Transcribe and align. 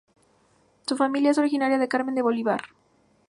Su 0.87 0.97
familia 0.97 1.29
es 1.29 1.37
originaria 1.37 1.77
de 1.77 1.87
Carmen 1.87 2.15
de 2.15 2.23
Bolívar. 2.23 2.61